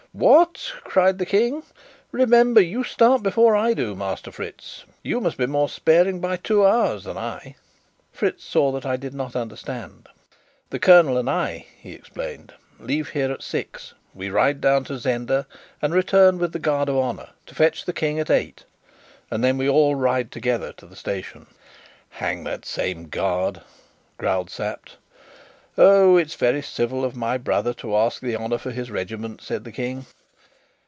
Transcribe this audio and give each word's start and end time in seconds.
"What?" 0.13 0.73
cried 0.83 1.19
the 1.19 1.25
King. 1.25 1.63
"Remember 2.11 2.59
you 2.59 2.83
start 2.83 3.23
before 3.23 3.55
I 3.55 3.73
do, 3.73 3.95
Master 3.95 4.29
Fritz 4.29 4.83
you 5.03 5.21
must 5.21 5.37
be 5.37 5.45
more 5.45 5.69
sparing 5.69 6.19
by 6.19 6.35
two 6.35 6.65
hours 6.67 7.05
than 7.05 7.17
I." 7.17 7.55
Fritz 8.11 8.43
saw 8.43 8.73
that 8.73 8.85
I 8.85 8.97
did 8.97 9.13
not 9.13 9.37
understand. 9.37 10.09
"The 10.69 10.79
colonel 10.79 11.17
and 11.17 11.29
I," 11.29 11.65
he 11.77 11.93
explained, 11.93 12.53
"leave 12.77 13.07
here 13.11 13.31
at 13.31 13.41
six: 13.41 13.93
we 14.13 14.29
ride 14.29 14.59
down 14.59 14.83
to 14.85 14.97
Zenda 14.97 15.45
and 15.81 15.93
return 15.93 16.39
with 16.39 16.51
the 16.51 16.59
guard 16.59 16.89
of 16.89 16.97
honour 16.97 17.29
to 17.45 17.55
fetch 17.55 17.85
the 17.85 17.93
King 17.93 18.19
at 18.19 18.29
eight, 18.29 18.65
and 19.31 19.41
then 19.41 19.57
we 19.57 19.69
all 19.69 19.95
ride 19.95 20.29
together 20.29 20.73
to 20.73 20.85
the 20.87 20.97
station." 20.97 21.45
"Hang 22.09 22.43
that 22.43 22.65
same 22.65 23.07
guard!" 23.07 23.61
growled 24.17 24.49
Sapt. 24.49 24.97
"Oh! 25.77 26.17
it's 26.17 26.35
very 26.35 26.61
civil 26.61 27.05
of 27.05 27.15
my 27.15 27.37
brother 27.37 27.73
to 27.75 27.95
ask 27.95 28.21
the 28.21 28.35
honour 28.35 28.57
for 28.57 28.71
his 28.71 28.91
regiment," 28.91 29.41
said 29.41 29.63
the 29.63 29.71
King. 29.71 30.05